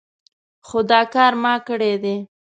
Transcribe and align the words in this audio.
هو 0.67 0.79
دا 0.91 1.01
کار 1.13 1.33
ما 1.43 1.53
کړی 1.67 1.93
دی. 2.03 2.15